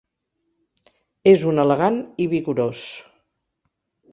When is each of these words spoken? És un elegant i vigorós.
És 1.33 1.45
un 1.51 1.63
elegant 1.65 1.99
i 2.25 2.27
vigorós. 2.33 2.83